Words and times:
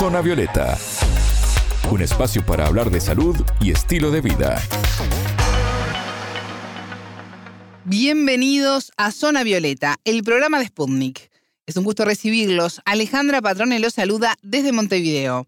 Zona 0.00 0.22
Violeta, 0.22 0.78
un 1.90 2.00
espacio 2.00 2.42
para 2.46 2.66
hablar 2.66 2.90
de 2.90 3.02
salud 3.02 3.36
y 3.60 3.70
estilo 3.70 4.10
de 4.10 4.22
vida. 4.22 4.58
Bienvenidos 7.84 8.92
a 8.96 9.10
Zona 9.12 9.42
Violeta, 9.42 9.98
el 10.06 10.24
programa 10.24 10.58
de 10.58 10.68
Sputnik. 10.68 11.30
Es 11.66 11.76
un 11.76 11.84
gusto 11.84 12.06
recibirlos. 12.06 12.80
Alejandra 12.86 13.42
Patrone 13.42 13.78
los 13.78 13.92
saluda 13.92 14.38
desde 14.40 14.72
Montevideo. 14.72 15.46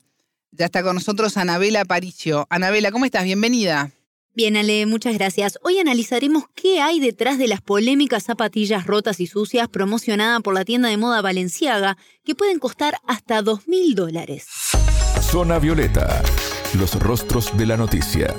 Ya 0.50 0.66
está 0.66 0.82
con 0.82 0.96
nosotros 0.96 1.38
Anabela 1.38 1.86
Paricio. 1.86 2.46
Anabela, 2.50 2.92
¿cómo 2.92 3.06
estás? 3.06 3.24
Bienvenida. 3.24 3.90
Bien, 4.34 4.56
Ale, 4.56 4.86
muchas 4.86 5.12
gracias. 5.12 5.58
Hoy 5.62 5.78
analizaremos 5.78 6.44
qué 6.54 6.80
hay 6.80 7.00
detrás 7.00 7.36
de 7.36 7.48
las 7.48 7.60
polémicas 7.60 8.22
zapatillas 8.22 8.86
rotas 8.86 9.20
y 9.20 9.26
sucias 9.26 9.68
promocionadas 9.68 10.40
por 10.40 10.54
la 10.54 10.64
tienda 10.64 10.88
de 10.88 10.96
moda 10.96 11.20
Valenciaga, 11.20 11.98
que 12.24 12.34
pueden 12.34 12.58
costar 12.58 12.94
hasta 13.06 13.42
2 13.42 13.68
mil 13.68 13.94
dólares. 13.94 14.46
Zona 15.20 15.58
Violeta, 15.58 16.22
los 16.78 16.98
rostros 16.98 17.54
de 17.58 17.66
la 17.66 17.76
noticia. 17.76 18.34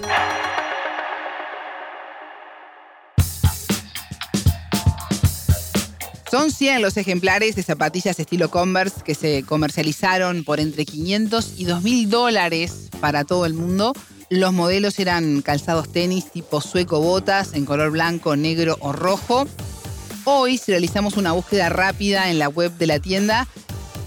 Son 6.31 6.49
100 6.49 6.81
los 6.81 6.97
ejemplares 6.97 7.55
de 7.55 7.61
zapatillas 7.61 8.19
estilo 8.19 8.49
Converse 8.49 9.03
que 9.05 9.13
se 9.13 9.43
comercializaron 9.43 10.43
por 10.43 10.59
entre 10.59 10.85
500 10.85 11.53
y 11.59 11.65
2 11.65 11.83
mil 11.83 12.09
dólares 12.09 12.89
para 12.99 13.25
todo 13.25 13.45
el 13.45 13.53
mundo 13.53 13.93
los 14.39 14.51
modelos 14.51 14.97
eran 14.97 15.43
calzados 15.43 15.91
tenis 15.91 16.31
tipo 16.31 16.59
sueco 16.59 16.99
botas 16.99 17.53
en 17.53 17.65
color 17.65 17.91
blanco, 17.91 18.35
negro 18.35 18.77
o 18.79 18.91
rojo. 18.91 19.45
Hoy, 20.25 20.57
si 20.57 20.71
realizamos 20.71 21.17
una 21.17 21.33
búsqueda 21.33 21.69
rápida 21.69 22.31
en 22.31 22.39
la 22.39 22.49
web 22.49 22.71
de 22.77 22.87
la 22.87 22.99
tienda, 22.99 23.47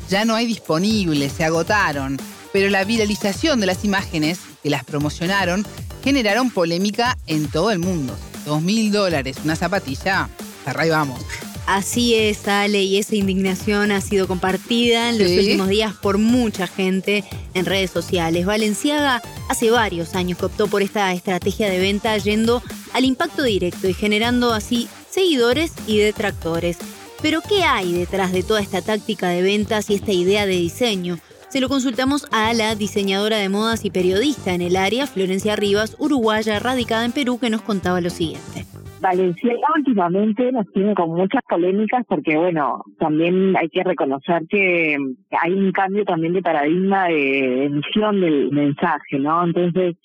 ya 0.09 0.25
no 0.25 0.35
hay 0.35 0.47
disponibles, 0.47 1.33
se 1.33 1.45
agotaron. 1.45 2.19
Pero 2.53 2.71
la 2.71 2.83
viralización 2.83 3.61
de 3.61 3.67
las 3.67 3.85
imágenes 3.85 4.41
que 4.65 4.71
las 4.71 4.85
promocionaron 4.85 5.65
generaron 6.03 6.51
polémica 6.51 7.17
en 7.29 7.49
todo 7.49 7.71
el 7.71 7.79
mundo. 7.79 8.17
Dos 8.45 8.63
mil 8.63 8.91
dólares, 8.91 9.37
una 9.45 9.55
zapatilla, 9.55 10.29
hasta 10.65 10.89
vamos. 10.89 11.21
Así 11.67 12.15
es, 12.15 12.47
Ale, 12.47 12.85
y 12.85 12.97
esa 12.97 13.17
indignación 13.17 13.91
ha 13.91 14.01
sido 14.01 14.29
compartida 14.29 15.11
en 15.11 15.19
los 15.19 15.29
últimos 15.29 15.69
días 15.69 15.95
por 15.95 16.17
mucha 16.17 16.69
gente 16.69 17.25
en 17.55 17.67
redes 17.67 17.91
sociales. 17.91 18.47
Valenciaga 18.47 19.21
hace 19.49 19.73
varios 19.73 20.15
años 20.15 20.39
que 20.39 20.47
optó 20.47 20.69
por 20.69 20.83
esta 20.83 21.13
estrategia 21.13 21.69
de 21.69 21.81
venta 21.81 22.17
yendo 22.19 22.63
al 22.93 23.05
impacto 23.05 23.43
directo 23.43 23.89
y 23.89 23.95
generando 23.95 24.53
así 24.53 24.89
seguidores 25.11 25.73
y 25.89 25.99
detractores. 25.99 26.79
Pero 27.21 27.41
¿qué 27.41 27.65
hay 27.65 27.93
detrás 27.93 28.31
de 28.31 28.45
toda 28.45 28.61
esta 28.61 28.81
táctica 28.81 29.29
de 29.29 29.43
ventas 29.43 29.91
y 29.91 29.95
esta 29.95 30.13
idea 30.13 30.47
de 30.47 30.55
diseño? 30.55 31.19
Se 31.49 31.61
lo 31.61 31.69
consultamos 31.69 32.27
a 32.31 32.53
la 32.53 32.77
diseñadora 32.77 33.39
de 33.39 33.49
modas 33.49 33.85
y 33.85 33.91
periodista 33.91 34.55
en 34.55 34.63
el 34.63 34.77
área, 34.77 35.09
Florencia 35.09 35.57
Rivas, 35.57 35.97
uruguaya 35.99 36.61
radicada 36.61 37.05
en 37.05 37.13
Perú, 37.13 37.39
que 37.41 37.51
nos 37.51 37.63
contaba 37.63 38.01
lo 38.01 38.11
siguiente. 38.11 38.56
Valenciaga 39.01 39.69
últimamente 39.77 40.51
nos 40.53 40.71
tiene 40.73 40.95
con 40.95 41.11
muchas 41.11 41.43
polémicas 41.49 42.05
porque, 42.09 42.37
bueno, 42.37 42.83
también 42.99 43.57
hay 43.57 43.69
que 43.69 43.85
reconocer 43.85 44.43
que 44.49 44.97
hay 45.31 45.53
un 45.53 45.73
cambio 45.73 46.05
también 46.05 46.33
de 46.33 46.43
paradigma 46.43 47.09
de 47.09 47.67
emisión 47.67 48.21
del 48.21 48.51
mensaje, 48.53 49.19
¿no? 49.19 49.45
Entonces, 49.45 49.97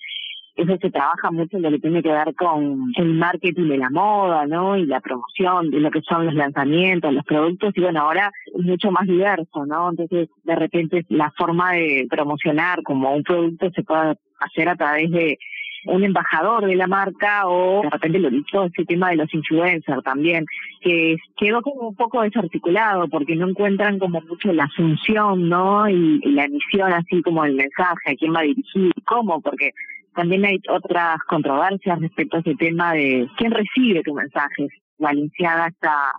eso 0.54 0.76
se 0.80 0.90
trabaja 0.90 1.30
mucho 1.30 1.56
en 1.56 1.62
lo 1.62 1.70
que 1.70 1.78
tiene 1.78 2.02
que 2.02 2.12
ver 2.12 2.34
con 2.34 2.92
el 2.96 3.14
marketing 3.14 3.68
de 3.68 3.78
la 3.78 3.88
moda, 3.88 4.46
¿no? 4.46 4.76
Y 4.76 4.84
la 4.84 5.00
promoción 5.00 5.70
de 5.70 5.80
lo 5.80 5.90
que 5.90 6.02
son 6.02 6.26
los 6.26 6.34
lanzamientos, 6.34 7.12
los 7.12 7.24
productos, 7.24 7.72
y 7.74 7.80
bueno, 7.80 8.02
ahora 8.02 8.30
es 8.54 8.62
mucho 8.62 8.90
más 8.90 9.06
diverso, 9.06 9.64
¿no? 9.64 9.90
Entonces, 9.90 10.28
de 10.44 10.54
repente, 10.54 11.06
la 11.08 11.30
forma 11.30 11.72
de 11.72 12.06
promocionar 12.10 12.82
como 12.82 13.14
un 13.14 13.22
producto 13.22 13.70
se 13.70 13.82
puede 13.82 14.16
hacer 14.40 14.68
a 14.68 14.76
través 14.76 15.10
de 15.10 15.38
un 15.86 16.04
embajador 16.04 16.66
de 16.66 16.76
la 16.76 16.86
marca 16.86 17.46
o 17.46 17.82
de 17.82 17.90
repente 17.90 18.18
lo 18.18 18.30
dicho 18.30 18.64
ese 18.64 18.84
tema 18.84 19.10
de 19.10 19.16
los 19.16 19.34
influencers 19.34 20.02
también, 20.02 20.44
que 20.80 21.16
quedó 21.36 21.62
como 21.62 21.88
un 21.88 21.96
poco 21.96 22.22
desarticulado 22.22 23.08
porque 23.08 23.36
no 23.36 23.48
encuentran 23.48 23.98
como 23.98 24.20
mucho 24.20 24.52
la 24.52 24.68
función, 24.76 25.48
¿no? 25.48 25.88
Y, 25.88 26.20
la 26.32 26.44
emisión 26.44 26.92
así 26.92 27.20
como 27.22 27.44
el 27.44 27.54
mensaje, 27.54 28.12
a 28.12 28.14
quién 28.14 28.34
va 28.34 28.40
a 28.40 28.44
dirigir, 28.44 28.92
cómo, 29.04 29.40
porque 29.40 29.70
también 30.14 30.44
hay 30.44 30.60
otras 30.68 31.18
controversias 31.28 32.00
respecto 32.00 32.36
a 32.36 32.40
ese 32.40 32.54
tema 32.54 32.92
de 32.92 33.28
quién 33.36 33.50
recibe 33.50 34.02
tu 34.02 34.14
mensaje. 34.14 34.68
Valenciaga 34.98 35.66
está 35.66 36.12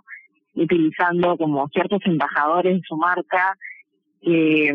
utilizando 0.54 1.36
como 1.36 1.68
ciertos 1.68 2.00
embajadores 2.04 2.76
de 2.76 2.82
su 2.86 2.96
marca 2.96 3.56
que, 4.24 4.74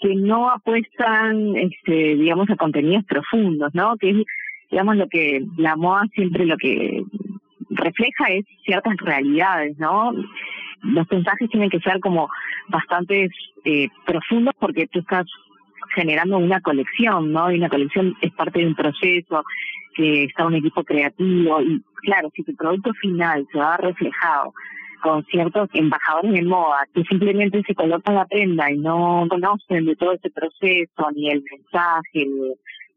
que 0.00 0.14
no 0.16 0.50
apuestan, 0.50 1.56
este, 1.56 2.16
digamos, 2.16 2.48
a 2.50 2.56
contenidos 2.56 3.04
profundos, 3.04 3.74
¿no? 3.74 3.96
Que 3.96 4.10
es, 4.10 4.16
digamos, 4.70 4.96
lo 4.96 5.08
que 5.08 5.44
la 5.58 5.76
moda 5.76 6.04
siempre 6.14 6.46
lo 6.46 6.56
que 6.56 7.02
refleja 7.70 8.26
es 8.30 8.44
ciertas 8.64 8.96
realidades, 8.98 9.78
¿no? 9.78 10.12
Los 10.82 11.10
mensajes 11.10 11.50
tienen 11.50 11.70
que 11.70 11.80
ser 11.80 12.00
como 12.00 12.28
bastante 12.68 13.28
eh, 13.64 13.88
profundos 14.06 14.54
porque 14.58 14.86
tú 14.88 15.00
estás 15.00 15.26
generando 15.94 16.38
una 16.38 16.60
colección, 16.60 17.32
¿no? 17.32 17.50
Y 17.50 17.58
una 17.58 17.68
colección 17.68 18.16
es 18.20 18.32
parte 18.32 18.60
de 18.60 18.66
un 18.66 18.74
proceso 18.74 19.44
que 19.94 20.24
está 20.24 20.46
un 20.46 20.54
equipo 20.54 20.82
creativo 20.84 21.60
y 21.60 21.82
claro, 22.02 22.30
si 22.34 22.42
tu 22.42 22.54
producto 22.56 22.92
final 22.94 23.46
se 23.52 23.58
va 23.58 23.76
reflejado 23.76 24.54
con 25.02 25.24
ciertos 25.24 25.68
embajadores 25.74 26.32
de 26.32 26.42
moda 26.42 26.86
que 26.94 27.02
simplemente 27.04 27.62
se 27.66 27.74
colocan 27.74 28.14
la 28.14 28.26
prenda 28.26 28.70
y 28.70 28.78
no 28.78 29.26
conocen 29.28 29.84
de 29.84 29.96
todo 29.96 30.12
ese 30.12 30.30
proceso, 30.30 31.10
ni 31.14 31.28
el 31.28 31.42
mensaje, 31.42 32.26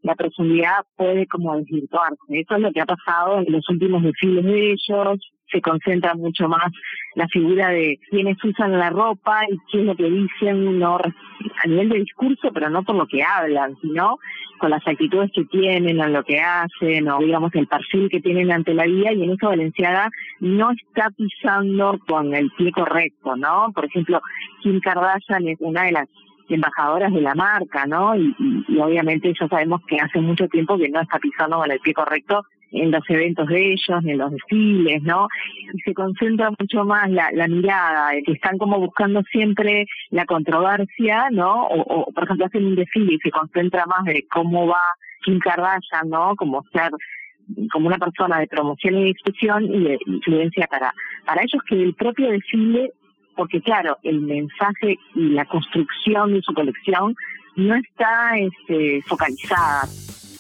la 0.04 0.16
profundidad 0.16 0.86
puede 0.96 1.26
como 1.28 1.58
desvirtuarse. 1.58 2.16
Eso 2.30 2.56
es 2.56 2.62
lo 2.62 2.72
que 2.72 2.82
ha 2.82 2.86
pasado 2.86 3.40
en 3.40 3.52
los 3.52 3.68
últimos 3.70 4.04
desfiles 4.04 4.46
de 4.46 4.72
ellos, 4.74 5.20
se 5.52 5.62
concentra 5.62 6.16
mucho 6.16 6.48
más 6.48 6.72
la 7.16 7.28
figura 7.28 7.70
de 7.70 8.00
quienes 8.10 8.44
usan 8.44 8.78
la 8.78 8.90
ropa 8.90 9.42
y 9.50 9.58
qué 9.72 9.80
es 9.80 9.86
lo 9.86 9.96
que 9.96 10.10
dicen, 10.10 10.84
a 10.84 11.68
nivel 11.68 11.90
de 11.90 12.00
discurso, 12.00 12.52
pero 12.54 12.70
no 12.70 12.84
por 12.84 12.96
lo 12.96 13.08
que 13.08 13.24
hablan, 13.24 13.76
sino 13.82 14.18
con 14.58 14.70
las 14.70 14.86
actitudes 14.88 15.32
que 15.34 15.46
tienen, 15.46 16.00
en 16.00 16.14
lo 16.14 16.24
que 16.24 16.40
hacen, 16.40 17.08
o 17.10 17.20
digamos 17.20 17.54
el 17.56 17.68
perfil 17.68 18.10
que 18.10 18.22
tienen 18.22 18.52
ante 18.52 18.74
la 18.74 18.86
vida, 18.86 19.14
y 19.14 19.24
en 19.24 19.32
eso 19.32 19.48
Valenciaga 19.48 20.10
no 20.40 20.72
está 20.72 21.10
pisando 21.12 21.98
con 22.08 22.34
el 22.34 22.50
pie 22.58 22.72
correcto, 22.72 23.36
¿no? 23.36 23.72
Por 23.74 23.86
ejemplo, 23.86 24.22
Kim 24.62 24.80
Kardashian 24.80 25.48
es 25.48 25.58
una 25.60 25.84
de 25.84 25.92
las 25.92 26.08
embajadoras 26.50 27.12
de 27.12 27.22
la 27.22 27.36
marca, 27.36 27.86
¿no? 27.86 28.16
Y, 28.16 28.36
y, 28.68 28.78
obviamente 28.78 29.34
ya 29.40 29.48
sabemos 29.48 29.82
que 29.88 29.98
hace 29.98 30.20
mucho 30.20 30.48
tiempo 30.48 30.78
que 30.78 30.90
no 30.90 31.02
está 31.02 31.18
pisando 31.20 31.58
con 31.58 31.72
el 31.72 31.80
pie 31.80 31.94
correcto 31.94 32.44
en 32.76 32.92
los 32.92 33.04
eventos 33.10 33.48
de 33.48 33.74
ellos, 33.74 34.04
en 34.06 34.18
los 34.18 34.32
desfiles, 34.32 35.02
¿no? 35.04 35.28
Y 35.74 35.80
se 35.80 35.94
concentra 35.94 36.52
mucho 36.58 36.84
más 36.86 37.10
la, 37.10 37.30
la 37.32 37.48
mirada, 37.48 38.12
que 38.26 38.34
están 38.34 38.58
como 38.58 38.80
buscando 38.80 39.22
siempre 39.32 39.86
la 40.10 40.26
controversia, 40.26 41.30
¿no? 41.32 41.68
O, 41.68 42.12
por 42.12 42.24
ejemplo, 42.24 42.46
hacen 42.46 42.66
un 42.66 42.76
desfile 42.76 43.16
y 43.16 43.20
se 43.20 43.32
concentra 43.32 43.86
más 43.86 44.04
de 44.06 44.26
cómo 44.32 44.68
va 44.68 44.82
Kim 45.24 45.40
Kardashian, 45.40 46.10
¿no? 46.10 46.36
Como 46.36 46.64
ser 46.72 46.92
como 47.72 47.88
una 47.88 48.00
persona 48.00 48.40
de 48.40 48.48
promoción 48.48 48.98
y 48.98 49.14
discusión 49.14 49.66
y 49.66 49.84
de 49.84 50.00
influencia 50.08 50.66
para, 50.66 50.92
para 51.26 51.44
ellos 51.44 51.62
que 51.68 51.76
el 51.76 51.94
propio 51.94 52.32
desfile 52.32 52.92
porque 53.36 53.62
claro, 53.62 53.98
el 54.04 54.22
mensaje 54.22 54.98
y 55.14 55.30
la 55.30 55.46
construcción 55.46 56.34
de 56.34 56.42
su 56.42 56.54
colección 56.54 57.16
no 57.56 57.76
está 57.76 58.38
este, 58.38 59.02
focalizada. 59.06 59.84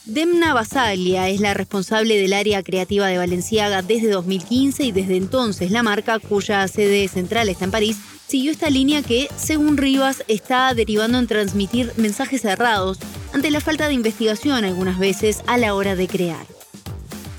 Demna 0.08 0.54
Basaglia 0.54 1.30
es 1.30 1.42
la 1.42 1.56
responsable 1.56 2.16
del 2.18 2.34
área 2.34 2.62
creativa 2.62 3.08
de 3.08 3.18
Valenciaga 3.18 3.82
desde 3.82 4.12
2015 4.12 4.84
y 4.84 4.92
desde 4.92 5.18
entonces 5.18 5.72
la 5.72 5.82
marca, 5.82 6.20
cuya 6.20 6.68
sede 6.68 7.08
central 7.08 7.50
está 7.50 7.66
en 7.66 7.72
París, 7.72 7.98
siguió 8.28 8.52
esta 8.52 8.70
línea 8.70 9.02
que, 9.02 9.28
según 9.36 9.78
Rivas, 9.78 10.24
está 10.28 10.76
derivando 10.76 11.18
en 11.18 11.26
transmitir 11.26 11.88
mensajes 11.98 12.41
cerrados 12.41 13.00
ante 13.34 13.50
la 13.50 13.62
falta 13.62 13.88
de 13.88 13.96
investigación 13.96 14.64
algunas 14.64 15.00
veces 15.00 15.44
a 15.47 15.58
la 15.58 15.74
hora 15.74 15.96
de 15.96 16.08
crear. 16.08 16.46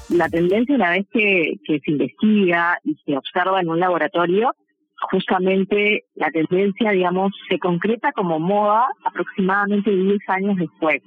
La 0.08 0.29
tendencia 0.29 0.75
una 0.75 0.90
vez 0.90 1.06
que, 1.12 1.61
que 1.64 1.79
se 1.79 1.90
investiga 1.93 2.81
y 2.82 2.96
se 3.06 3.17
observa 3.17 3.61
en 3.61 3.69
un 3.69 3.79
laboratorio 3.79 4.50
justamente 5.11 6.05
la 6.17 6.31
tendencia, 6.31 6.90
digamos, 6.90 7.32
se 7.49 7.61
concreta 7.61 8.11
como 8.11 8.40
moda 8.40 8.88
aproximadamente 9.05 9.90
10 9.90 10.19
años 10.29 10.56
después. 10.56 11.02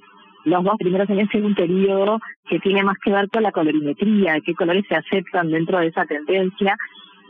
Los 0.45 0.63
dos 0.63 0.75
primeros 0.77 1.09
años 1.09 1.29
es 1.31 1.43
un 1.43 1.53
periodo 1.53 2.19
que 2.47 2.59
tiene 2.59 2.83
más 2.83 2.97
que 3.03 3.11
ver 3.11 3.29
con 3.29 3.43
la 3.43 3.51
colorimetría, 3.51 4.39
qué 4.41 4.53
colores 4.53 4.85
se 4.87 4.95
aceptan 4.95 5.51
dentro 5.51 5.79
de 5.79 5.87
esa 5.87 6.05
tendencia, 6.05 6.77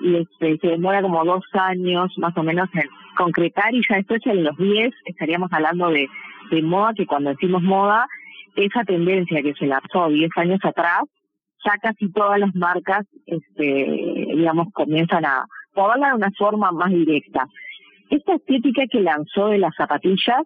y 0.01 0.15
este, 0.15 0.57
se 0.59 0.67
demora 0.67 1.01
como 1.01 1.25
dos 1.25 1.43
años 1.53 2.11
más 2.17 2.35
o 2.37 2.43
menos 2.43 2.69
en 2.73 2.87
concretar, 3.17 3.73
y 3.73 3.81
ya 3.87 3.97
después 3.97 4.21
en 4.25 4.43
los 4.43 4.55
10 4.57 4.93
estaríamos 5.05 5.51
hablando 5.51 5.89
de, 5.89 6.07
moda, 6.63 6.93
que 6.93 7.05
cuando 7.05 7.31
decimos 7.31 7.61
moda, 7.61 8.05
esa 8.55 8.83
tendencia 8.83 9.41
que 9.41 9.53
se 9.53 9.65
lanzó 9.65 10.07
10 10.07 10.29
años 10.37 10.59
atrás, 10.63 11.01
ya 11.65 11.77
casi 11.81 12.11
todas 12.11 12.39
las 12.39 12.55
marcas, 12.55 13.05
este, 13.25 14.27
digamos, 14.35 14.67
comienzan 14.73 15.25
a, 15.25 15.45
hablar 15.75 16.11
de 16.11 16.17
una 16.17 16.31
forma 16.37 16.71
más 16.71 16.89
directa. 16.89 17.45
Esta 18.09 18.35
estética 18.35 18.83
que 18.91 19.01
lanzó 19.01 19.47
de 19.47 19.59
las 19.59 19.73
zapatillas 19.75 20.43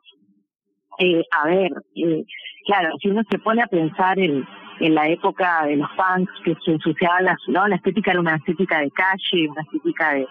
Eh, 1.00 1.24
a 1.31 1.48
ver, 1.48 1.72
eh, 1.95 2.24
claro, 2.66 2.90
si 3.01 3.10
uno 3.10 3.22
se 3.30 3.40
pone 3.40 3.62
a 3.62 3.68
pensar 3.68 4.19
en, 4.19 4.45
en 4.80 4.95
la 4.95 5.07
época 5.07 5.66
de 5.66 5.78
los 5.78 5.90
punks 5.92 6.31
que 6.44 6.56
se 6.63 6.72
ensuciaban 6.72 7.25
las, 7.25 7.38
¿no? 7.48 7.68
La 7.68 7.78
estética 7.78 8.12
era 8.12 8.19
una 8.19 8.36
estética 8.36 8.80
de 8.80 8.92
calle, 8.92 9.50
una 9.50 9.62
estética 9.62 10.13
de, 10.13 10.28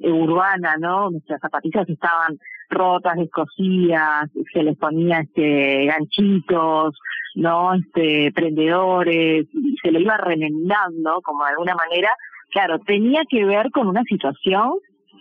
urbana, 0.00 0.76
¿no? 0.78 1.10
Nuestras 1.10 1.40
zapatillas 1.40 1.88
estaban 1.88 2.38
rotas, 2.68 3.16
descosidas, 3.16 4.30
se 4.52 4.62
les 4.62 4.76
ponía 4.76 5.20
este 5.20 5.86
ganchitos, 5.86 6.98
¿no? 7.34 7.74
Este 7.74 8.32
prendedores, 8.34 9.46
y 9.52 9.76
se 9.82 9.90
le 9.90 10.00
iba 10.00 10.16
remendando 10.16 11.20
como 11.22 11.44
de 11.44 11.50
alguna 11.50 11.74
manera. 11.74 12.10
Claro, 12.50 12.78
tenía 12.80 13.22
que 13.28 13.44
ver 13.44 13.70
con 13.70 13.88
una 13.88 14.02
situación 14.04 14.74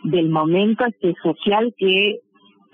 del 0.04 0.30
momento 0.30 0.86
este 0.86 1.16
social 1.22 1.74
que 1.78 2.20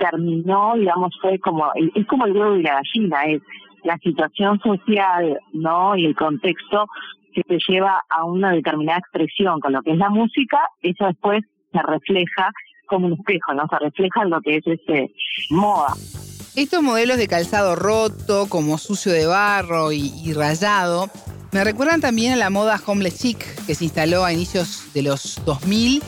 terminó, 0.01 0.73
digamos, 0.75 1.13
fue 1.21 1.39
como, 1.39 1.71
es 1.75 2.05
como 2.07 2.25
el 2.25 2.33
huevo 2.33 2.55
y 2.55 2.63
la 2.63 2.81
gallina, 2.81 3.23
es 3.25 3.41
la 3.83 3.97
situación 3.97 4.59
social, 4.59 5.39
¿no? 5.53 5.95
Y 5.95 6.05
el 6.05 6.15
contexto 6.15 6.87
que 7.33 7.43
te 7.43 7.57
lleva 7.67 8.01
a 8.09 8.25
una 8.25 8.51
determinada 8.51 8.99
expresión 8.99 9.59
con 9.59 9.73
lo 9.73 9.81
que 9.81 9.91
es 9.91 9.97
la 9.97 10.09
música, 10.09 10.57
eso 10.81 11.05
después 11.05 11.43
se 11.71 11.81
refleja 11.81 12.51
como 12.87 13.07
un 13.07 13.13
espejo, 13.13 13.53
¿no? 13.53 13.67
Se 13.69 13.79
refleja 13.79 14.23
en 14.23 14.29
lo 14.31 14.41
que 14.41 14.57
es 14.57 14.67
este 14.67 15.11
moda. 15.51 15.93
Estos 16.55 16.81
modelos 16.83 17.17
de 17.17 17.27
calzado 17.27 17.75
roto, 17.75 18.47
como 18.49 18.77
sucio 18.77 19.13
de 19.13 19.25
barro 19.25 19.93
y, 19.93 20.33
rayado, 20.33 21.09
me 21.53 21.63
recuerdan 21.63 22.01
también 22.01 22.33
a 22.33 22.35
la 22.35 22.49
moda 22.49 22.81
homeless 22.85 23.19
chic 23.19 23.65
que 23.65 23.75
se 23.75 23.85
instaló 23.85 24.25
a 24.25 24.33
inicios 24.33 24.91
de 24.93 25.03
los 25.03 25.41
2000 25.45 26.01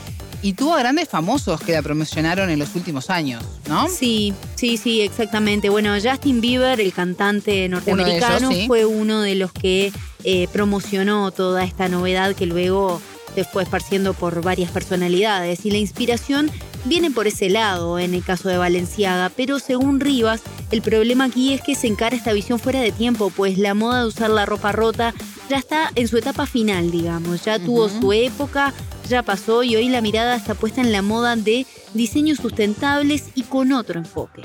y 0.44 0.52
tuvo 0.52 0.74
grandes 0.76 1.08
famosos 1.08 1.58
que 1.62 1.72
la 1.72 1.80
promocionaron 1.80 2.50
en 2.50 2.58
los 2.58 2.74
últimos 2.74 3.08
años, 3.08 3.42
¿no? 3.66 3.88
Sí, 3.88 4.34
sí, 4.56 4.76
sí, 4.76 5.00
exactamente. 5.00 5.70
Bueno, 5.70 5.94
Justin 5.94 6.42
Bieber, 6.42 6.82
el 6.82 6.92
cantante 6.92 7.66
norteamericano, 7.70 8.50
fue 8.66 8.84
uno 8.84 9.22
de 9.22 9.36
los 9.36 9.52
que 9.52 9.90
eh, 10.22 10.46
promocionó 10.52 11.30
toda 11.30 11.64
esta 11.64 11.88
novedad 11.88 12.34
que 12.34 12.44
luego 12.44 13.00
se 13.34 13.44
fue 13.44 13.62
esparciendo 13.62 14.12
por 14.12 14.42
varias 14.42 14.70
personalidades. 14.70 15.64
Y 15.64 15.70
la 15.70 15.78
inspiración 15.78 16.50
viene 16.84 17.10
por 17.10 17.26
ese 17.26 17.48
lado 17.48 17.98
en 17.98 18.12
el 18.12 18.22
caso 18.22 18.50
de 18.50 18.58
Valenciaga, 18.58 19.32
pero 19.34 19.58
según 19.58 19.98
Rivas, 19.98 20.42
el 20.70 20.82
problema 20.82 21.24
aquí 21.24 21.54
es 21.54 21.62
que 21.62 21.74
se 21.74 21.86
encara 21.86 22.16
esta 22.16 22.34
visión 22.34 22.58
fuera 22.58 22.82
de 22.82 22.92
tiempo, 22.92 23.32
pues 23.34 23.56
la 23.56 23.72
moda 23.72 24.00
de 24.00 24.08
usar 24.08 24.28
la 24.28 24.44
ropa 24.44 24.72
rota 24.72 25.14
ya 25.48 25.56
está 25.56 25.90
en 25.94 26.06
su 26.06 26.18
etapa 26.18 26.44
final, 26.44 26.90
digamos, 26.90 27.44
ya 27.44 27.58
tuvo 27.58 27.88
su 27.88 28.12
época, 28.12 28.74
ya 29.08 29.22
pasó 29.22 29.62
y 29.62 29.76
hoy 29.76 29.88
la 29.88 30.00
mirada 30.00 30.36
está 30.36 30.54
puesta 30.54 30.80
en 30.80 30.92
la 30.92 31.02
moda 31.02 31.36
de 31.36 31.66
diseños 31.94 32.38
sustentables 32.38 33.32
y 33.36 33.42
con 33.44 33.72
otro 33.72 33.98
enfoque. 33.98 34.42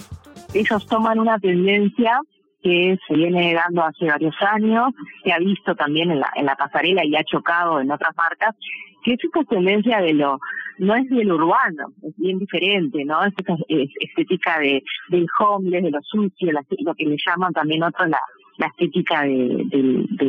Ellos 0.53 0.85
toman 0.87 1.19
una 1.19 1.39
tendencia 1.39 2.19
que 2.61 2.97
se 3.07 3.13
viene 3.13 3.53
dando 3.53 3.83
hace 3.83 4.05
varios 4.05 4.35
años, 4.41 4.93
se 5.23 5.31
ha 5.31 5.39
visto 5.39 5.75
también 5.75 6.11
en 6.11 6.19
la, 6.19 6.29
en 6.35 6.45
la 6.45 6.55
pasarela 6.55 7.05
y 7.05 7.15
ha 7.15 7.23
chocado 7.23 7.79
en 7.79 7.91
otras 7.91 8.15
marcas, 8.17 8.55
que 9.03 9.13
es 9.13 9.19
esta 9.23 9.43
tendencia 9.43 10.01
de 10.01 10.13
lo, 10.13 10.39
no 10.79 10.95
es 10.95 11.09
del 11.09 11.31
urbano, 11.31 11.93
es 12.03 12.13
bien 12.17 12.39
diferente, 12.39 13.05
¿no? 13.05 13.23
Es 13.23 13.33
esta 13.37 13.55
estética 13.67 14.59
de, 14.59 14.83
del 15.09 15.27
homeless, 15.39 15.83
de 15.83 15.91
lo 15.91 16.01
sucio, 16.01 16.51
lo 16.51 16.95
que 16.95 17.05
le 17.05 17.15
llaman 17.25 17.53
también 17.53 17.83
otros 17.83 18.09
la, 18.09 18.19
la 18.59 18.67
estética 18.67 19.23
de, 19.23 20.27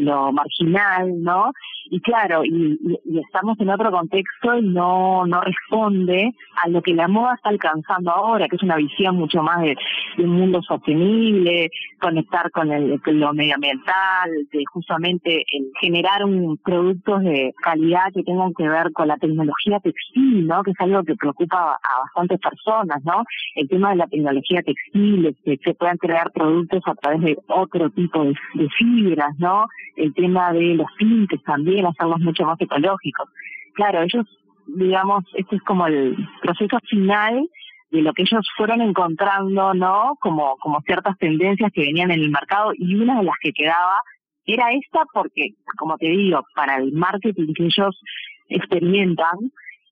lo, 0.00 0.32
marginal, 0.32 1.22
¿no? 1.22 1.52
Y 1.90 2.00
claro, 2.00 2.44
y, 2.44 2.78
estamos 3.26 3.58
en 3.60 3.68
otro 3.68 3.90
contexto 3.90 4.56
y 4.56 4.62
no, 4.62 5.26
no 5.26 5.40
responde 5.42 6.32
a 6.64 6.68
lo 6.68 6.80
que 6.80 6.94
la 6.94 7.08
moda 7.08 7.34
está 7.34 7.50
alcanzando 7.50 8.10
ahora, 8.10 8.48
que 8.48 8.56
es 8.56 8.62
una 8.62 8.76
visión 8.76 9.16
mucho 9.16 9.42
más 9.42 9.60
de, 9.60 9.76
un 10.18 10.30
mundo 10.30 10.62
sostenible, 10.62 11.70
conectar 12.00 12.50
con 12.52 12.72
el, 12.72 13.00
lo 13.04 13.34
medioambiental, 13.34 14.30
de 14.52 14.64
justamente 14.72 15.44
el 15.52 15.70
generar 15.80 16.24
un 16.24 16.56
productos 16.58 17.22
de 17.22 17.52
calidad 17.62 18.12
que 18.14 18.22
tengan 18.22 18.54
que 18.54 18.68
ver 18.68 18.92
con 18.92 19.08
la 19.08 19.16
tecnología 19.16 19.80
textil, 19.80 20.46
¿no? 20.46 20.62
Que 20.62 20.70
es 20.70 20.80
algo 20.80 21.02
que 21.02 21.16
preocupa 21.16 21.72
a 21.72 22.00
bastantes 22.04 22.38
personas, 22.40 23.02
¿no? 23.04 23.24
El 23.56 23.68
tema 23.68 23.90
de 23.90 23.96
la 23.96 24.06
tecnología 24.06 24.62
textil, 24.62 25.36
que 25.44 25.58
se 25.62 25.74
puedan 25.74 25.98
crear 25.98 26.30
productos 26.32 26.82
a 26.86 26.94
través 26.94 27.23
de 27.24 27.36
otro 27.48 27.90
tipo 27.90 28.24
de, 28.24 28.34
fibras, 28.78 29.36
¿no? 29.38 29.66
El 29.96 30.12
tema 30.14 30.52
de 30.52 30.74
los 30.74 30.86
tintes 30.98 31.42
también, 31.42 31.86
hacerlos 31.86 32.20
mucho 32.20 32.44
más 32.44 32.60
ecológicos. 32.60 33.28
Claro, 33.74 34.02
ellos, 34.02 34.26
digamos, 34.66 35.24
este 35.34 35.56
es 35.56 35.62
como 35.62 35.86
el 35.86 36.16
proceso 36.42 36.78
final 36.88 37.48
de 37.90 38.02
lo 38.02 38.12
que 38.12 38.22
ellos 38.22 38.46
fueron 38.56 38.80
encontrando, 38.80 39.74
¿no? 39.74 40.16
Como, 40.20 40.56
como 40.56 40.80
ciertas 40.82 41.16
tendencias 41.18 41.72
que 41.72 41.82
venían 41.82 42.10
en 42.10 42.20
el 42.20 42.30
mercado 42.30 42.72
y 42.74 42.94
una 42.94 43.18
de 43.18 43.24
las 43.24 43.36
que 43.40 43.52
quedaba 43.52 44.02
era 44.46 44.72
esta 44.72 45.04
porque, 45.12 45.50
como 45.78 45.96
te 45.96 46.08
digo, 46.08 46.42
para 46.54 46.76
el 46.76 46.92
marketing 46.92 47.54
que 47.54 47.64
ellos 47.64 47.98
experimentan, 48.48 49.38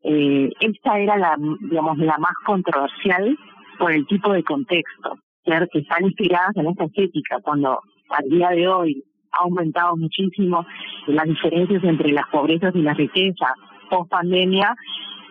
eh, 0.05 0.51
esta 0.61 0.99
era 0.99 1.37
digamos, 1.61 1.99
la 1.99 2.19
más 2.19 2.35
controversial 2.45 3.37
por 3.79 3.93
el 3.93 4.07
tipo 4.07 4.33
de 4.33 4.43
contexto 4.43 5.19
que 5.45 5.81
están 5.81 6.05
inspiradas 6.05 6.57
en 6.57 6.69
esta 6.69 6.85
estética, 6.85 7.41
cuando 7.43 7.81
al 8.11 8.29
día 8.29 8.51
de 8.51 8.69
hoy 8.69 9.05
ha 9.33 9.45
aumentado 9.45 9.97
muchísimo 9.97 10.65
las 11.07 11.25
diferencias 11.27 11.83
entre 11.85 12.13
las 12.13 12.27
pobrezas 12.31 12.75
y 12.75 12.83
las 12.83 12.97
riquezas 12.97 13.53
post 13.91 14.11
pandemia, 14.11 14.75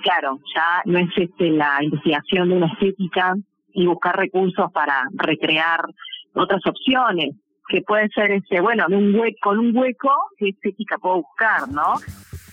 claro, 0.04 0.40
ya 0.56 0.82
no 0.86 1.00
es 1.00 1.10
este 1.16 1.52
la 1.52 1.80
investigación 1.82 2.50
de 2.50 2.58
una 2.58 2.68
estética 2.68 3.36
y 3.74 3.88
buscar 3.88 4.18
recursos 4.18 4.72
para 4.72 5.04
recrear 5.14 5.86
otras 6.34 6.62
opciones, 6.66 7.36
que 7.70 7.82
puede 7.82 8.10
ser 8.10 8.32
ese, 8.32 8.60
bueno, 8.62 8.86
con 9.42 9.60
un 9.60 9.76
hueco, 9.76 10.12
¿qué 10.38 10.50
estética 10.50 10.98
puedo 10.98 11.24
buscar, 11.24 11.70
no? 11.72 11.94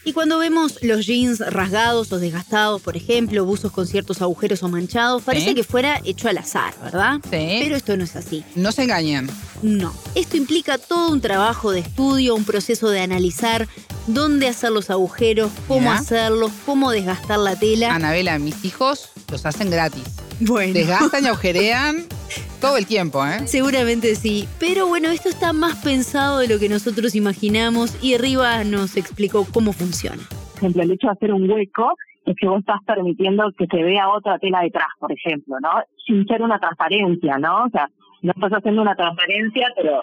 Y 0.09 0.15
cuando 0.15 0.39
vemos 0.39 0.79
los 0.81 1.05
jeans 1.05 1.39
rasgados 1.41 2.11
o 2.13 2.19
desgastados, 2.19 2.81
por 2.81 2.97
ejemplo, 2.97 3.45
buzos 3.45 3.71
con 3.73 3.87
ciertos 3.87 4.23
agujeros 4.23 4.63
o 4.63 4.69
manchados, 4.71 5.23
parece 5.23 5.55
que 5.55 5.63
fuera 5.63 6.01
hecho 6.03 6.31
al 6.31 6.39
azar, 6.39 6.73
¿verdad? 6.83 7.17
Sí. 7.25 7.59
Pero 7.63 7.77
esto 7.77 7.95
no 7.95 8.05
es 8.05 8.17
así. 8.17 8.43
No 8.55 8.73
se 8.73 8.85
engañan. 8.85 9.29
No. 9.61 9.93
Esto 10.15 10.39
implica 10.39 10.79
todo 10.79 11.13
un 11.13 11.21
trabajo 11.21 11.73
de 11.73 11.81
estudio, 11.81 12.35
un 12.35 12.45
proceso 12.45 12.89
de 12.89 13.01
analizar 13.03 13.69
dónde 14.07 14.49
hacer 14.49 14.71
los 14.71 14.89
agujeros, 14.89 15.53
cómo 15.67 15.93
hacerlos, 15.93 16.53
cómo 16.65 16.91
desgastar 16.91 17.39
la 17.39 17.55
tela. 17.57 17.95
Anabela, 17.95 18.39
mis 18.39 18.65
hijos 18.65 19.11
los 19.31 19.45
hacen 19.45 19.69
gratis. 19.69 20.05
Bueno. 20.41 20.73
Desgastan 20.73 21.25
y 21.25 21.27
agujerean 21.27 22.07
todo 22.61 22.77
el 22.77 22.87
tiempo, 22.87 23.25
¿eh? 23.25 23.47
Seguramente 23.47 24.15
sí. 24.15 24.49
Pero 24.59 24.87
bueno, 24.87 25.09
esto 25.09 25.29
está 25.29 25.53
más 25.53 25.83
pensado 25.83 26.39
de 26.41 26.49
lo 26.49 26.59
que 26.59 26.69
nosotros 26.69 27.15
imaginamos 27.15 28.03
y 28.03 28.15
arriba 28.15 28.65
nos 28.65 28.97
explicó 28.97 29.47
cómo 29.53 29.73
funciona. 29.73 30.23
Por 30.55 30.59
ejemplo, 30.59 30.83
el 30.83 30.91
hecho 30.93 31.07
de 31.07 31.13
hacer 31.13 31.33
un 31.33 31.51
hueco 31.51 31.95
es 32.27 32.37
que 32.37 32.49
vos 32.49 32.61
estás 32.61 32.81
permitiendo 32.85 33.51
que 33.57 33.67
se 33.67 33.83
vea 33.83 34.09
otra 34.11 34.39
tela 34.39 34.61
detrás, 34.61 34.89
por 34.99 35.13
ejemplo, 35.13 35.57
¿no? 35.61 35.71
Sin 36.07 36.27
ser 36.27 36.43
una 36.43 36.59
transparencia, 36.59 37.39
¿no? 37.39 37.65
O 37.65 37.71
sea, 37.71 37.89
no 38.23 38.33
estás 38.33 38.53
haciendo 38.53 38.83
una 38.83 38.95
transparencia, 38.95 39.69
pero, 39.77 40.03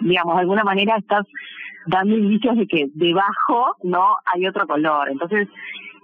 digamos, 0.00 0.34
de 0.34 0.40
alguna 0.40 0.64
manera 0.64 0.96
estás 0.98 1.26
dando 1.86 2.16
indicios 2.16 2.56
de 2.56 2.66
que 2.66 2.86
debajo 2.94 3.76
no 3.82 4.16
hay 4.26 4.46
otro 4.46 4.66
color. 4.66 5.08
Entonces, 5.10 5.48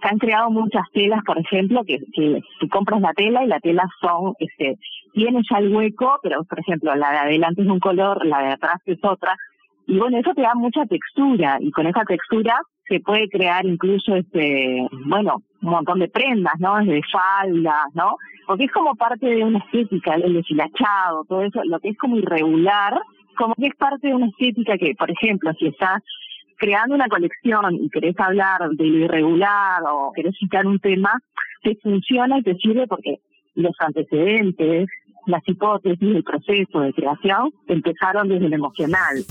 se 0.00 0.09
han 0.09 0.19
creado 0.19 0.50
muchas 0.50 0.85
telas, 0.93 1.21
por 1.26 1.38
ejemplo, 1.38 1.83
que, 1.85 1.99
que 2.14 2.40
tú 2.61 2.69
compras 2.69 3.00
la 3.00 3.12
tela 3.12 3.45
y 3.45 3.49
la 3.49 3.61
tela 3.61 3.85
son, 4.00 4.35
este, 4.38 4.78
tiene 5.14 5.40
ya 5.49 5.59
el 5.59 5.75
hueco, 5.75 6.18
pero 6.23 6.44
por 6.44 6.61
ejemplo, 6.61 6.94
la 6.94 7.11
de 7.12 7.18
adelante 7.18 7.62
es 7.62 7.68
un 7.68 7.80
color, 7.80 8.26
la 8.26 8.40
de 8.40 8.52
atrás 8.52 8.80
es 8.85 8.99
otra. 9.02 9.37
Y 9.87 9.99
bueno, 9.99 10.18
eso 10.18 10.35
te 10.35 10.42
da 10.42 10.54
mucha 10.54 10.85
textura 10.87 11.59
y 11.61 11.71
con 11.71 11.87
esa 11.87 12.04
textura 12.04 12.61
se 12.88 13.00
puede 13.00 13.28
crear 13.28 13.64
incluso, 13.64 14.14
este, 14.14 14.87
bueno, 15.06 15.42
un 15.62 15.71
montón 15.71 16.00
de 16.00 16.09
prendas, 16.09 16.54
¿no? 16.59 16.76
Desde 16.76 17.00
faldas, 17.11 17.87
¿no? 17.94 18.16
Porque 18.47 18.64
es 18.64 18.73
como 18.73 18.94
parte 18.94 19.26
de 19.26 19.42
una 19.42 19.59
estética, 19.59 20.14
el 20.14 20.35
deshilachado, 20.35 21.25
todo 21.26 21.42
eso, 21.42 21.61
lo 21.64 21.78
que 21.80 21.90
es 21.90 21.97
como 21.97 22.16
irregular, 22.16 23.00
como 23.38 23.54
que 23.54 23.66
es 23.66 23.76
parte 23.76 24.09
de 24.09 24.14
una 24.14 24.26
estética 24.26 24.76
que, 24.76 24.94
por 24.99 25.11
ejemplo, 25.11 25.52
si 25.59 25.68
estás 25.68 26.02
creando 26.56 26.94
una 26.94 27.09
colección 27.09 27.75
y 27.75 27.88
querés 27.88 28.18
hablar 28.18 28.68
de 28.71 28.85
lo 28.85 28.99
irregular 29.04 29.83
o 29.90 30.12
querés 30.14 30.37
citar 30.38 30.66
un 30.66 30.78
tema, 30.78 31.12
te 31.62 31.76
funciona 31.76 32.38
y 32.38 32.42
te 32.42 32.54
sirve 32.56 32.87
porque 32.87 33.21
los 33.54 33.75
antecedentes, 33.78 34.88
las 35.26 35.43
hipótesis, 35.47 36.16
el 36.16 36.25
proceso 36.25 36.81
de 36.81 36.93
creación 36.93 37.52
empezaron 37.69 38.28
desde 38.28 38.49
lo 38.49 38.54
emocional. 38.54 39.25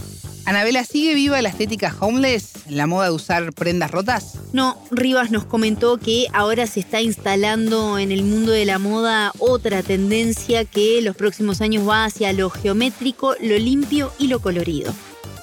Anabela, 0.45 0.83
¿sigue 0.83 1.15
viva 1.15 1.41
la 1.41 1.47
estética 1.47 1.93
homeless, 2.01 2.69
la 2.69 2.85
moda 2.85 3.05
de 3.05 3.15
usar 3.15 3.53
prendas 3.53 3.91
rotas? 3.91 4.51
No, 4.53 4.75
Rivas 4.91 5.31
nos 5.31 5.45
comentó 5.45 5.97
que 5.97 6.25
ahora 6.33 6.65
se 6.65 6.81
está 6.81 7.01
instalando 7.01 7.97
en 7.97 8.11
el 8.11 8.23
mundo 8.23 8.51
de 8.51 8.65
la 8.65 8.77
moda 8.77 9.31
otra 9.39 9.83
tendencia 9.83 10.65
que 10.65 11.01
los 11.01 11.15
próximos 11.15 11.61
años 11.61 11.87
va 11.87 12.03
hacia 12.03 12.33
lo 12.33 12.49
geométrico, 12.49 13.35
lo 13.41 13.57
limpio 13.57 14.09
y 14.19 14.27
lo 14.27 14.39
colorido. 14.39 14.91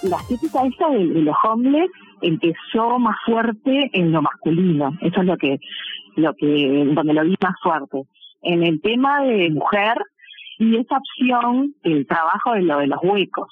La 0.02 0.18
estética 0.18 0.66
esta 0.66 0.90
de, 0.90 1.04
los 1.04 1.36
homeless 1.44 1.90
empezó 2.20 2.98
más 2.98 3.16
fuerte 3.24 3.90
en 3.94 4.12
lo 4.12 4.20
masculino, 4.20 4.92
eso 5.00 5.20
es 5.20 5.26
lo 5.26 5.36
que, 5.38 5.58
lo 6.16 6.34
que, 6.34 6.90
donde 6.94 7.14
lo 7.14 7.24
vi 7.24 7.36
más 7.40 7.54
fuerte. 7.62 8.02
En 8.42 8.62
el 8.62 8.80
tema 8.82 9.22
de 9.22 9.48
mujer, 9.50 9.96
y 10.60 10.76
esa 10.76 10.98
opción, 10.98 11.74
el 11.84 12.06
trabajo 12.06 12.52
de 12.52 12.60
lo 12.60 12.78
de 12.80 12.86
los 12.86 12.98
huecos. 13.02 13.48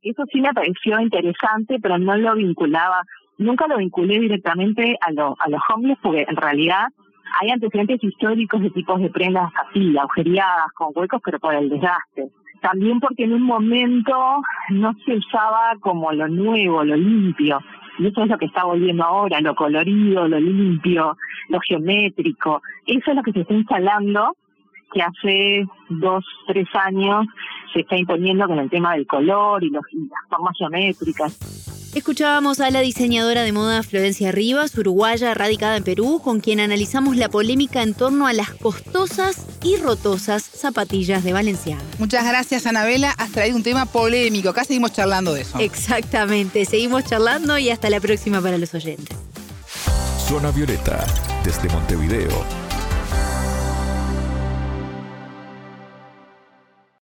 Eso 0.00 0.22
sí 0.32 0.40
me 0.40 0.54
pareció 0.54 1.00
interesante, 1.00 1.78
pero 1.82 1.98
no 1.98 2.16
lo 2.16 2.36
vinculaba, 2.36 3.02
nunca 3.36 3.66
lo 3.66 3.78
vinculé 3.78 4.20
directamente 4.20 4.96
a, 5.00 5.10
lo, 5.10 5.34
a 5.40 5.48
los 5.48 5.60
hombres, 5.74 5.98
porque 6.00 6.24
en 6.28 6.36
realidad 6.36 6.86
hay 7.40 7.50
antecedentes 7.50 8.02
históricos 8.04 8.62
de 8.62 8.70
tipos 8.70 9.00
de 9.00 9.10
prendas 9.10 9.50
así, 9.56 9.98
agujereadas, 9.98 10.66
con 10.76 10.92
huecos, 10.94 11.20
pero 11.24 11.40
por 11.40 11.52
el 11.52 11.68
desgaste. 11.68 12.28
También 12.60 13.00
porque 13.00 13.24
en 13.24 13.32
un 13.32 13.42
momento 13.42 14.40
no 14.70 14.92
se 15.04 15.16
usaba 15.16 15.74
como 15.80 16.12
lo 16.12 16.28
nuevo, 16.28 16.84
lo 16.84 16.94
limpio. 16.94 17.58
Y 17.98 18.06
eso 18.06 18.22
es 18.22 18.28
lo 18.28 18.38
que 18.38 18.46
está 18.46 18.62
volviendo 18.62 19.02
ahora, 19.02 19.40
lo 19.40 19.56
colorido, 19.56 20.28
lo 20.28 20.38
limpio, 20.38 21.16
lo 21.48 21.58
geométrico. 21.66 22.62
Eso 22.86 23.10
es 23.10 23.16
lo 23.16 23.22
que 23.24 23.32
se 23.32 23.40
está 23.40 23.52
instalando, 23.52 24.36
que 24.92 25.02
hace 25.02 25.64
dos, 25.88 26.24
tres 26.46 26.68
años 26.74 27.26
se 27.72 27.80
está 27.80 27.96
imponiendo 27.96 28.46
con 28.46 28.58
el 28.58 28.68
tema 28.68 28.94
del 28.94 29.06
color 29.06 29.64
y, 29.64 29.70
los, 29.70 29.82
y 29.92 30.08
las 30.08 30.28
formas 30.28 30.54
geométricas. 30.58 31.38
Escuchábamos 31.94 32.60
a 32.60 32.70
la 32.70 32.80
diseñadora 32.80 33.42
de 33.42 33.52
moda 33.52 33.82
Florencia 33.82 34.32
Rivas, 34.32 34.76
uruguaya 34.78 35.34
radicada 35.34 35.76
en 35.76 35.84
Perú, 35.84 36.22
con 36.24 36.40
quien 36.40 36.58
analizamos 36.58 37.16
la 37.18 37.28
polémica 37.28 37.82
en 37.82 37.92
torno 37.92 38.26
a 38.26 38.32
las 38.32 38.50
costosas 38.50 39.46
y 39.62 39.76
rotosas 39.76 40.42
zapatillas 40.42 41.22
de 41.22 41.34
Valenciaga. 41.34 41.82
Muchas 41.98 42.26
gracias, 42.26 42.66
Anabela. 42.66 43.10
Has 43.18 43.32
traído 43.32 43.58
un 43.58 43.62
tema 43.62 43.84
polémico. 43.84 44.48
Acá 44.48 44.64
seguimos 44.64 44.92
charlando 44.92 45.34
de 45.34 45.42
eso. 45.42 45.58
Exactamente. 45.58 46.64
Seguimos 46.64 47.04
charlando 47.04 47.58
y 47.58 47.68
hasta 47.68 47.90
la 47.90 48.00
próxima 48.00 48.40
para 48.40 48.56
los 48.56 48.72
oyentes. 48.72 49.14
Zona 50.16 50.50
Violeta, 50.50 51.04
desde 51.44 51.68
Montevideo, 51.68 52.42